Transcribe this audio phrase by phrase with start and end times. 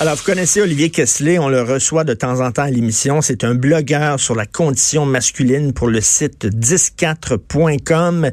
[0.00, 3.20] Alors, vous connaissez Olivier Kessler, on le reçoit de temps en temps à l'émission.
[3.20, 8.30] C'est un blogueur sur la condition masculine pour le site 104.com.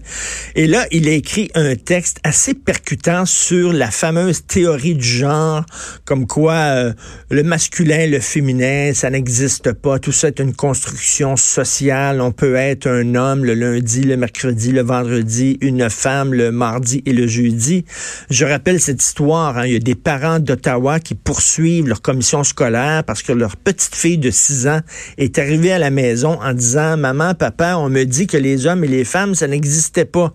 [0.55, 5.65] Et là, il a écrit un texte assez percutant sur la fameuse théorie du genre,
[6.05, 6.93] comme quoi euh,
[7.29, 9.99] le masculin, le féminin, ça n'existe pas.
[9.99, 12.21] Tout ça est une construction sociale.
[12.21, 17.03] On peut être un homme le lundi, le mercredi, le vendredi, une femme le mardi
[17.05, 17.83] et le jeudi.
[18.29, 19.57] Je rappelle cette histoire.
[19.57, 19.65] Hein.
[19.65, 23.95] Il y a des parents d'Ottawa qui poursuivent leur commission scolaire parce que leur petite
[23.95, 24.81] fille de 6 ans
[25.17, 28.83] est arrivée à la maison en disant Maman, papa, on me dit que les hommes
[28.83, 30.33] et les femmes, ça n'existait pas.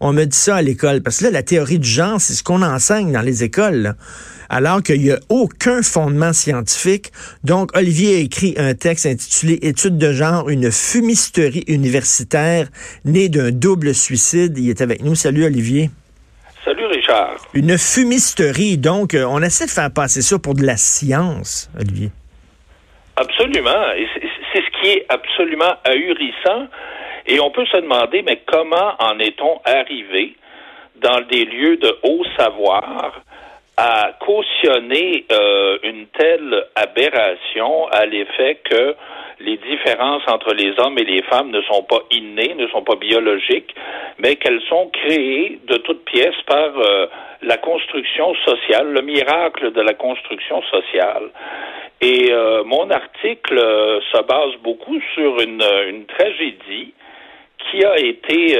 [0.00, 1.00] On me dit ça à l'école.
[1.02, 3.94] Parce que là, la théorie du genre, c'est ce qu'on enseigne dans les écoles.
[4.50, 7.12] alors qu'il n'y a aucun fondement scientifique.
[7.44, 12.68] Donc, Olivier a écrit un texte intitulé Études de genre, une fumisterie universitaire
[13.04, 14.58] née d'un double suicide.
[14.58, 15.14] Il est avec nous.
[15.14, 15.90] Salut, Olivier.
[17.54, 18.78] Une fumisterie.
[18.78, 22.10] Donc, euh, on essaie de faire passer ça pour de la science, Olivier.
[23.16, 23.84] Absolument.
[24.52, 26.68] c'est ce qui est absolument ahurissant.
[27.26, 30.36] Et on peut se demander, mais comment en est-on arrivé
[30.96, 33.22] dans des lieux de haut savoir
[33.76, 38.94] à cautionner euh, une telle aberration à l'effet que
[39.40, 42.96] les différences entre les hommes et les femmes ne sont pas innées, ne sont pas
[42.96, 43.74] biologiques,
[44.18, 47.06] mais qu'elles sont créées de toutes pièces par euh,
[47.42, 51.30] la construction sociale, le miracle de la construction sociale.
[52.00, 56.92] Et euh, mon article se base beaucoup sur une, une tragédie
[57.70, 58.58] qui a été,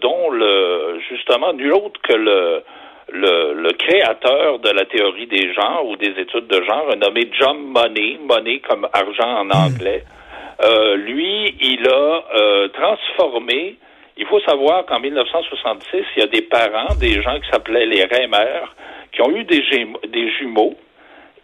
[0.00, 2.62] dont le, justement nul autre que le
[3.12, 8.18] le, créateur de la théorie des genres ou des études de genre, nommé John Money,
[8.20, 9.52] Money comme argent en hmm.
[9.52, 10.04] anglais,
[10.64, 13.76] euh, lui, il a euh, transformé.
[14.16, 18.04] Il faut savoir qu'en 1966, il y a des parents, des gens qui s'appelaient les
[18.04, 18.62] Reimer,
[19.12, 19.62] qui ont eu des,
[20.08, 20.74] des jumeaux.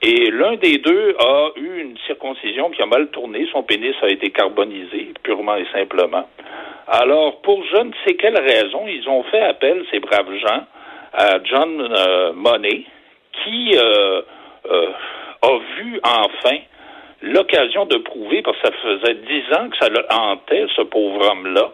[0.00, 3.46] Et l'un des deux a eu une circoncision qui a mal tourné.
[3.52, 6.26] Son pénis a été carbonisé, purement et simplement.
[6.88, 10.64] Alors, pour je ne sais quelle raison, ils ont fait appel, ces braves gens,
[11.12, 12.84] à John euh, Money,
[13.32, 14.22] qui euh,
[14.70, 14.88] euh,
[15.42, 16.56] a vu enfin
[17.22, 21.30] l'occasion de prouver, parce que ça faisait dix ans que ça le hantait, ce pauvre
[21.30, 21.70] homme-là,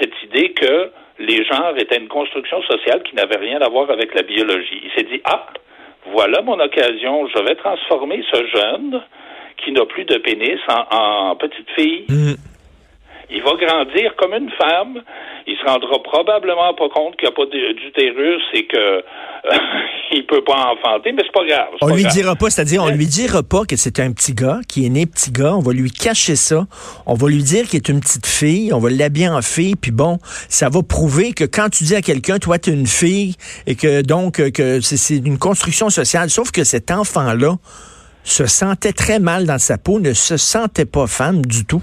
[0.00, 4.14] cette idée que les genres étaient une construction sociale qui n'avait rien à voir avec
[4.14, 4.80] la biologie.
[4.84, 5.46] Il s'est dit, ah,
[6.12, 9.02] voilà mon occasion, je vais transformer ce jeune
[9.58, 12.04] qui n'a plus de pénis en, petite fille.
[12.08, 12.34] Mm.
[13.30, 15.02] Il va grandir comme une femme.
[15.46, 19.00] Il se rendra probablement pas compte qu'il n'y a pas d'utérus et que euh,
[20.12, 21.68] il peut pas enfanter, mais c'est pas grave.
[21.82, 24.86] On lui dira pas, c'est-à-dire on lui dira pas que c'est un petit gars, qui
[24.86, 25.54] est né petit gars.
[25.54, 26.66] On va lui cacher ça.
[27.06, 28.72] On va lui dire qu'il est une petite fille.
[28.72, 29.76] On va l'habiller en fille.
[29.76, 30.18] Puis bon,
[30.48, 33.34] ça va prouver que quand tu dis à quelqu'un, toi tu es une fille
[33.66, 36.30] et que donc que c'est une construction sociale.
[36.30, 37.56] Sauf que cet enfant-là
[38.24, 41.82] se sentait très mal dans sa peau, ne se sentait pas femme du tout.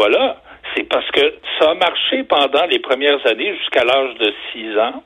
[0.00, 0.36] Voilà,
[0.74, 1.20] c'est parce que
[1.58, 5.02] ça a marché pendant les premières années jusqu'à l'âge de 6 ans.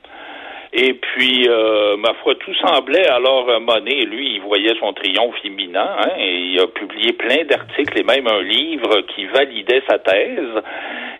[0.71, 5.97] Et puis, euh, ma foi, tout semblait alors Monet, lui, il voyait son triomphe imminent,
[5.99, 10.63] hein, il a publié plein d'articles et même un livre qui validait sa thèse.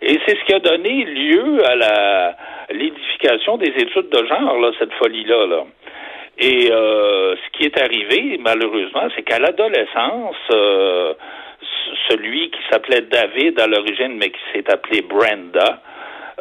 [0.00, 2.36] Et c'est ce qui a donné lieu à la
[2.70, 5.46] l'édification des études de genre, cette folie-là.
[5.48, 5.64] Là.
[6.38, 11.12] Et euh, ce qui est arrivé, malheureusement, c'est qu'à l'adolescence, euh,
[12.08, 15.80] celui qui s'appelait David à l'origine, mais qui s'est appelé Brenda,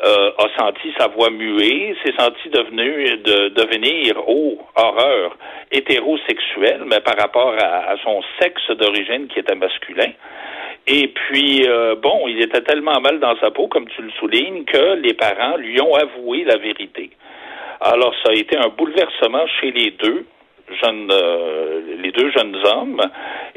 [0.03, 5.38] euh, a senti sa voix muer, s'est senti devenu, de, devenir, oh, horreur,
[5.72, 10.11] hétérosexuel, mais par rapport à, son sexe d'origine qui était masculin.
[10.88, 14.66] Et puis, euh, bon, il était tellement mal dans sa peau, comme tu le soulignes,
[14.66, 17.09] que les parents lui ont avoué la vérité.
[17.79, 20.25] Alors, ça a été un bouleversement chez les deux
[20.83, 23.01] jeunes, euh, les deux jeunes hommes.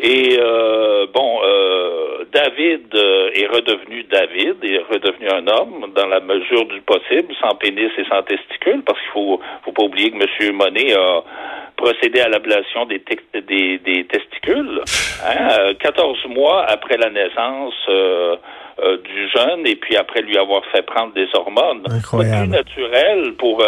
[0.01, 6.67] Et euh, bon, euh, David est redevenu David, est redevenu un homme dans la mesure
[6.67, 10.55] du possible, sans pénis et sans testicules, parce qu'il faut, faut pas oublier que M.
[10.55, 11.25] Monet a
[11.77, 13.03] procédé à l'ablation des,
[13.35, 14.81] des, des, testicules.
[15.27, 17.75] Hein, 14 mois après la naissance
[19.05, 21.83] du jeune, et puis après lui avoir fait prendre des hormones.
[21.91, 22.43] Incroyable.
[22.43, 23.65] plus naturel pour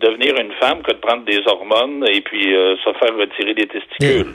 [0.00, 3.66] devenir une femme que de prendre des hormones et puis euh, se faire retirer des
[3.66, 4.34] testicules.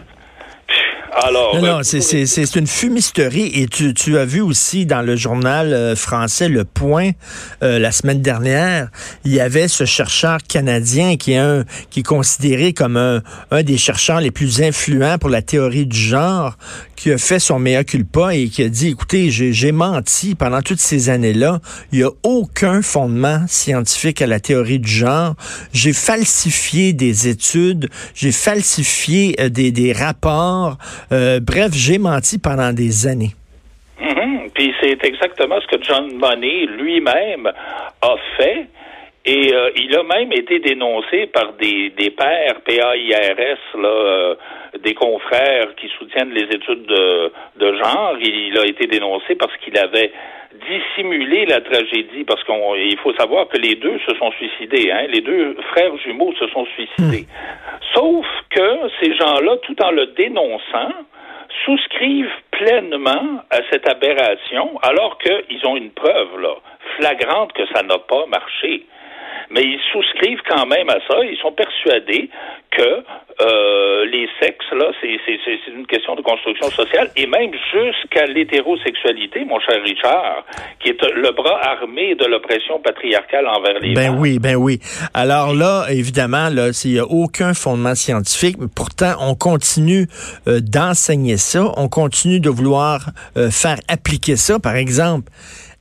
[1.12, 3.51] Alors, non, non c'est une fumisterie.
[3.54, 7.12] Et tu, tu, as vu aussi dans le journal euh, français Le Point
[7.63, 8.89] euh, la semaine dernière,
[9.25, 13.21] il y avait ce chercheur canadien qui est un qui est considéré comme un,
[13.51, 16.57] un des chercheurs les plus influents pour la théorie du genre,
[16.95, 20.80] qui a fait son mea culpa et qui a dit écoutez, j'ai menti pendant toutes
[20.80, 21.60] ces années-là.
[21.92, 25.36] Il n'y a aucun fondement scientifique à la théorie du genre.
[25.74, 30.58] J'ai falsifié des études, j'ai falsifié euh, des, des rapports.
[31.11, 33.33] Euh, bref, j'ai menti pendant des années.
[34.01, 34.50] Mm-hmm.
[34.53, 37.47] Puis c'est exactement ce que John Money lui-même
[38.01, 38.67] a fait.
[39.25, 44.36] Et euh, il a même été dénoncé par des, des pairs PAIRS, là, euh,
[44.81, 48.16] des confrères qui soutiennent les études de, de genre.
[48.21, 50.12] Il, a été dénoncé parce qu'il avait
[50.68, 54.89] dissimulé la tragédie, parce qu'il faut savoir que les deux se sont suicidés.
[54.92, 55.07] Hein?
[55.10, 57.27] Les deux frères jumeaux se sont suicidés.
[57.27, 57.94] Hmm.
[57.94, 60.94] Sauf que ces gens-là, tout en le dénonçant,
[61.66, 66.56] souscrivent pleinement à cette aberration, alors qu'ils ont une preuve là,
[66.98, 68.86] flagrante que ça n'a pas marché
[69.49, 71.23] mais ils souscrivent quand même à ça.
[71.23, 72.29] Ils sont persuadés
[72.71, 73.03] que
[73.41, 79.59] euh, les sexes, là, c'est une question de construction sociale, et même jusqu'à l'hétérosexualité, mon
[79.61, 80.45] cher Richard,
[80.79, 84.79] qui est le bras armé de l'oppression patriarcale envers les Ben oui, ben oui.
[85.13, 90.07] Alors là, évidemment, là, il n'y a aucun fondement scientifique, mais pourtant, on continue
[90.47, 92.99] euh, d'enseigner ça, on continue de vouloir
[93.37, 94.59] euh, faire appliquer ça.
[94.59, 95.31] Par exemple,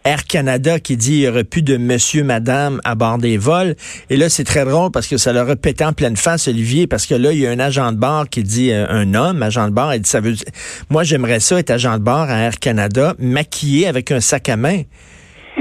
[0.09, 3.77] Air Canada qui dit qu'il n'y aurait plus de monsieur, madame à bord des vols.
[4.09, 7.05] Et là, c'est très drôle parce que ça leur a en pleine face, Olivier, parce
[7.05, 9.69] que là, il y a un agent de bord qui dit, euh, un homme, agent
[9.69, 10.35] de bord, il dit, ça veut
[10.89, 14.57] moi, j'aimerais ça être agent de bord à Air Canada, maquillé avec un sac à
[14.57, 14.81] main.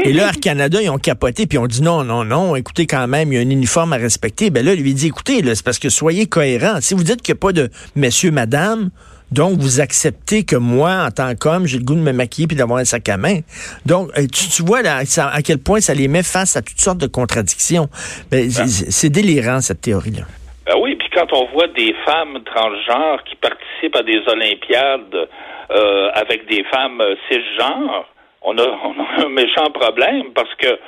[0.05, 3.05] Et là, Air Canada, ils ont capoté, puis ont dit non, non, non, écoutez quand
[3.05, 4.49] même, il y a un uniforme à respecter.
[4.49, 6.77] Ben là, lui dit, écoutez, c'est parce que soyez cohérent.
[6.79, 8.91] Si vous dites qu'il n'y a pas de monsieur, madame,
[9.31, 12.55] donc, vous acceptez que moi, en tant qu'homme, j'ai le goût de me maquiller puis
[12.55, 13.39] d'avoir un sac à main.
[13.85, 16.99] Donc, euh, tu, vois là, à quel point ça les met face à toutes sortes
[16.99, 17.87] de contradictions.
[18.31, 18.67] Ben, ah.
[18.67, 20.23] C'est délirant, cette théorie-là.
[20.65, 25.27] Ben oui, puis quand on voit des femmes transgenres qui participent à des Olympiades
[25.71, 28.07] euh, avec des femmes cisgenres,
[28.41, 30.79] on a, on a un méchant problème parce que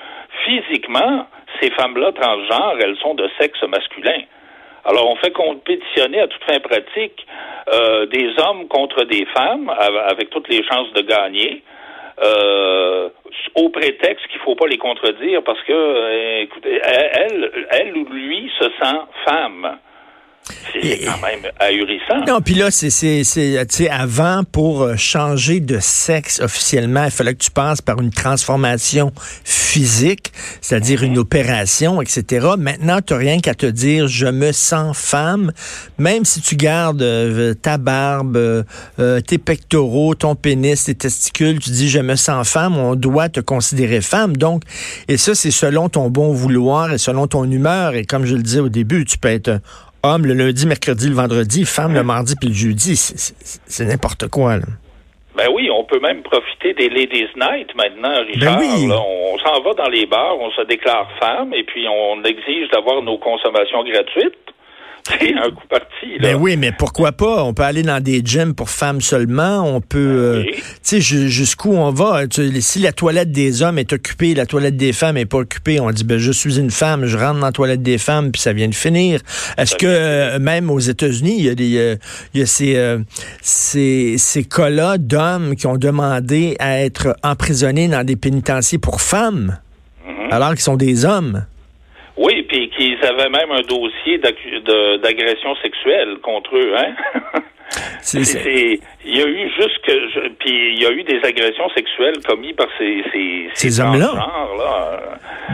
[0.45, 1.27] physiquement,
[1.61, 4.21] ces femmes-là transgenres, elles sont de sexe masculin.
[4.89, 7.25] Alors, on fait compétitionner à toute fin pratique
[7.71, 11.61] euh, des hommes contre des femmes avec toutes les chances de gagner.
[12.21, 13.09] Euh,
[13.55, 18.05] au prétexte qu'il ne faut pas les contredire parce que, euh, écoutez, elle, elle ou
[18.05, 19.77] lui se sent femme.
[20.81, 22.25] C'est quand même ahurissant.
[22.27, 27.05] Non, puis là, c'est, c'est, c'est, tu sais, avant, pour euh, changer de sexe officiellement,
[27.05, 29.11] il fallait que tu passes par une transformation
[29.43, 30.31] physique,
[30.61, 32.47] c'est-à-dire une opération, etc.
[32.57, 35.51] Maintenant, tu n'as rien qu'à te dire, je me sens femme,
[35.97, 41.71] même si tu gardes euh, ta barbe, euh, tes pectoraux, ton pénis, tes testicules, tu
[41.71, 44.37] dis, je me sens femme, on doit te considérer femme.
[44.37, 44.63] Donc,
[45.07, 47.95] et ça, c'est selon ton bon vouloir et selon ton humeur.
[47.95, 49.59] Et comme je le disais au début, tu peux être
[50.03, 52.95] homme le lundi, mercredi, le vendredi, femme le mardi puis le jeudi.
[52.95, 54.57] C'est n'importe quoi.
[54.57, 54.65] Là.
[55.35, 58.61] Ben oui, on peut même profiter des Ladies Night maintenant, ben Richard.
[59.05, 63.01] on s'en va dans les bars, on se déclare femme et puis on exige d'avoir
[63.01, 64.48] nos consommations gratuites.
[65.07, 65.85] C'est un coup parti.
[66.21, 67.43] Ben oui, mais pourquoi pas?
[67.43, 69.63] On peut aller dans des gyms pour femmes seulement.
[69.63, 70.43] On peut, euh,
[70.83, 72.23] tu sais, jusqu'où on va?
[72.59, 75.91] si la toilette des hommes est occupée, la toilette des femmes est pas occupée, on
[75.91, 78.53] dit, ben je suis une femme, je rentre dans la toilette des femmes, puis ça
[78.53, 79.21] vient de finir.
[79.57, 81.95] Est-ce que euh, même aux États-Unis, il y a des, euh,
[82.33, 82.97] il y a ces,
[83.41, 89.57] ces, ces cas-là d'hommes qui ont demandé à être emprisonnés dans des pénitenciers pour femmes,
[90.05, 90.33] mm-hmm.
[90.33, 91.45] alors qu'ils sont des hommes?
[92.49, 96.95] Puis qu'ils avaient même un dossier d'agression sexuelle contre eux, hein?
[98.13, 102.55] Il y a eu juste que, puis il y a eu des agressions sexuelles commises
[102.55, 104.13] par ces ces, ces, hommes-là?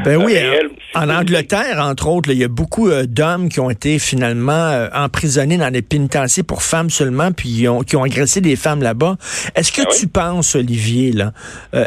[0.03, 3.69] Ben oui, euh, en Angleterre, entre autres, il y a beaucoup euh, d'hommes qui ont
[3.69, 8.41] été finalement euh, emprisonnés dans des pénitenciers pour femmes seulement, puis ont, qui ont agressé
[8.41, 9.15] des femmes là-bas.
[9.55, 11.31] Est-ce que ben tu penses, Olivier, là,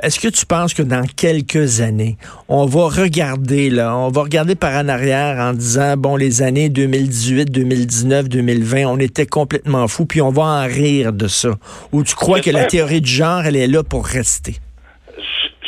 [0.02, 2.16] est-ce que tu penses que dans quelques années,
[2.48, 6.68] on va regarder, là, on va regarder par en arrière en disant, bon, les années
[6.68, 11.50] 2018, 2019, 2020, on était complètement fous, puis on va en rire de ça?
[11.92, 14.55] Ou tu crois que la théorie du genre, elle est là pour rester?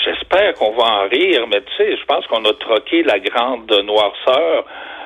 [0.04, 3.70] J'espère qu'on va en rire, mais tu sais, je pense qu'on a troqué la grande
[3.84, 4.64] noirceur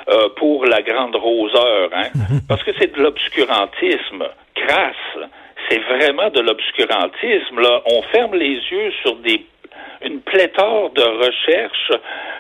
[0.09, 2.09] euh, pour la grande roseur, hein?
[2.49, 4.25] Parce que c'est de l'obscurantisme
[4.55, 5.29] crasse.
[5.69, 7.59] C'est vraiment de l'obscurantisme.
[7.59, 9.47] Là, on ferme les yeux sur des
[10.05, 11.93] une pléthore de recherches.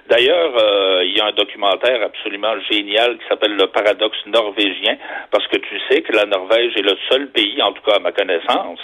[0.09, 4.97] D'ailleurs, euh, il y a un documentaire absolument génial qui s'appelle Le paradoxe norvégien,
[5.31, 7.99] parce que tu sais que la Norvège est le seul pays, en tout cas à
[8.01, 8.81] ma connaissance,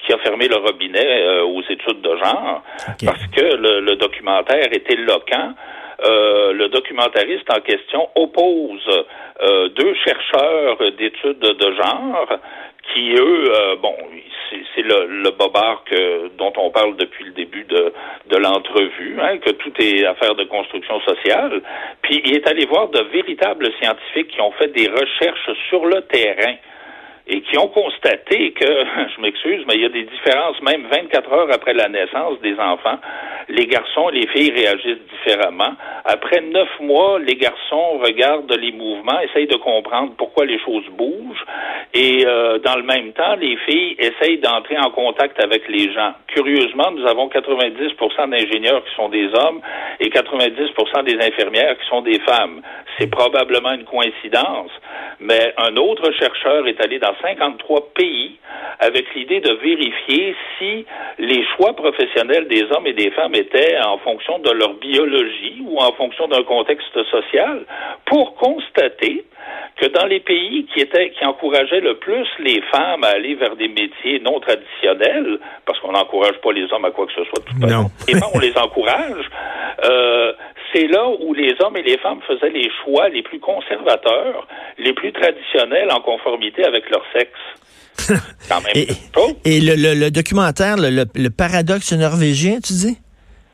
[0.00, 2.62] qui a fermé le robinet euh, aux études de genre,
[3.04, 5.54] parce que le, documentaire est éloquent.
[6.04, 9.06] Euh, le documentariste en question oppose
[9.76, 12.28] deux chercheurs d'études de genre
[12.92, 13.94] qui, eux, bon,
[14.74, 15.84] c'est le, le bobard
[16.38, 17.92] dont on parle depuis le début de,
[18.28, 21.62] de l'entrevue, hein, que tout est affaire de construction sociale.
[22.02, 26.02] Puis il est allé voir de véritables scientifiques qui ont fait des recherches sur le
[26.02, 26.54] terrain
[27.26, 28.64] et qui ont constaté que,
[29.16, 32.58] je m'excuse, mais il y a des différences même 24 heures après la naissance des
[32.58, 32.98] enfants.
[33.48, 35.74] Les garçons et les filles réagissent différemment.
[36.04, 41.44] Après neuf mois, les garçons regardent les mouvements, essayent de comprendre pourquoi les choses bougent.
[41.92, 46.12] Et euh, dans le même temps, les filles essayent d'entrer en contact avec les gens.
[46.28, 49.60] Curieusement, nous avons 90% d'ingénieurs qui sont des hommes
[50.00, 52.62] et 90% des infirmières qui sont des femmes.
[52.98, 54.70] C'est probablement une coïncidence,
[55.20, 58.38] mais un autre chercheur est allé dans 53 pays
[58.80, 60.84] avec l'idée de vérifier si
[61.18, 65.78] les choix professionnels des hommes et des femmes étaient en fonction de leur biologie ou
[65.78, 67.64] en fonction d'un contexte social
[68.06, 69.24] pour constater
[69.76, 73.56] que dans les pays qui étaient qui encourageaient le plus les femmes à aller vers
[73.56, 77.44] des métiers non traditionnels, parce qu'on n'encourage pas les hommes à quoi que ce soit
[77.44, 77.90] tout à non.
[78.08, 79.30] et on les encourage,
[79.84, 80.32] euh,
[80.74, 84.46] c'est là où les hommes et les femmes faisaient les choix les plus conservateurs,
[84.78, 87.30] les plus traditionnels en conformité avec leur sexe.
[88.48, 88.88] Quand même et,
[89.44, 92.98] et le, le, documentaire, le, le, paradoxe norvégien, tu dis?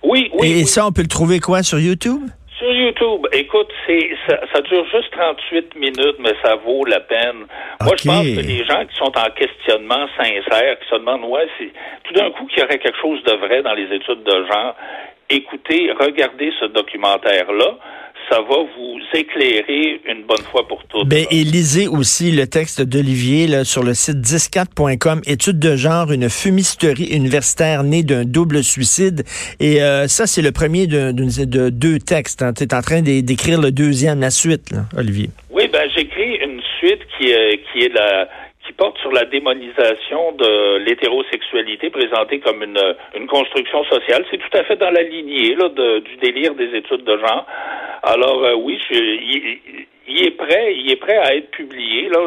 [0.02, 0.60] Oui, oui.
[0.60, 2.22] Et, ça, on peut le trouver quoi sur YouTube?
[2.58, 7.46] Sur YouTube, écoute, c'est ça, ça, dure juste 38 minutes, mais ça vaut la peine.
[7.82, 11.46] Moi, je pense que les gens qui sont en questionnement sincère, qui se demandent, ouais,
[11.58, 11.70] c'est
[12.04, 14.74] tout d'un coup qu'il y aurait quelque chose de vrai dans les études de genre,
[15.30, 17.78] écoutez, regardez ce documentaire-là
[18.30, 21.08] ça va vous éclairer une bonne fois pour toutes.
[21.08, 26.30] Ben, et lisez aussi le texte d'Olivier sur le site 104.com, étude de genre, une
[26.30, 29.24] fumisterie universitaire née d'un double suicide.
[29.58, 32.42] Et euh, ça, c'est le premier de, de, deux textes.
[32.42, 32.52] Hein.
[32.52, 35.30] Tu es en train d'écrire le deuxième, la suite, Olivier.
[35.50, 38.28] Oui, ben j'écris une suite qui, est qui est la
[38.70, 44.24] qui porte sur la démonisation de l'hétérosexualité présentée comme une, une construction sociale.
[44.30, 47.46] C'est tout à fait dans la lignée là, de, du délire des études de genre.
[48.04, 48.94] Alors euh, oui, je,
[50.06, 52.08] il, est prêt, il est prêt à être publié.
[52.08, 52.20] Là,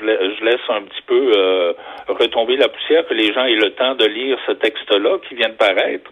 [0.00, 1.72] je, je laisse un petit peu euh,
[2.06, 5.48] retomber la poussière que les gens aient le temps de lire ce texte-là qui vient
[5.48, 6.10] de paraître.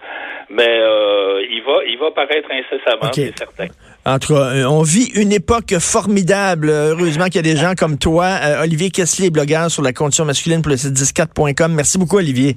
[0.50, 3.66] Mais euh, il va, il va paraître incessamment, c'est certain.
[4.06, 6.70] En tout cas, on vit une époque formidable.
[6.70, 8.38] Heureusement qu'il y a des gens comme toi.
[8.62, 11.74] Olivier Kessler, blogueur sur la condition masculine pour le site 14.com.
[11.74, 12.56] Merci beaucoup, Olivier.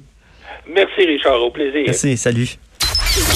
[0.72, 1.42] Merci, Richard.
[1.42, 1.82] Au plaisir.
[1.86, 2.16] Merci.
[2.16, 2.56] Salut.